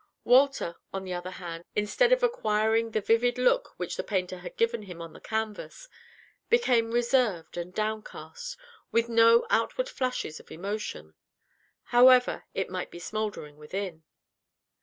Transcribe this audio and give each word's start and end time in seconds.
Walter, 0.23 0.77
on 0.91 1.03
the 1.03 1.13
other 1.13 1.29
hand, 1.29 1.63
instead 1.75 2.11
of 2.11 2.23
acquiring 2.23 2.89
the 2.89 3.01
vivid 3.01 3.37
look 3.37 3.75
which 3.77 3.97
the 3.97 4.03
painter 4.03 4.39
had 4.39 4.57
given 4.57 4.81
him 4.81 4.99
on 4.99 5.13
the 5.13 5.21
canvas, 5.21 5.87
became 6.49 6.89
reserved 6.89 7.55
and 7.55 7.71
downcast, 7.71 8.57
with 8.91 9.07
no 9.07 9.45
outward 9.51 9.87
flashes 9.89 10.39
of 10.39 10.49
emotion, 10.51 11.13
however 11.83 12.45
it 12.55 12.67
might 12.71 12.89
be 12.89 12.97
smouldering 12.97 13.57
within. 13.57 14.03